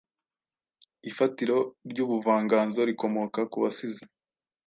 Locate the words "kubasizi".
3.51-4.03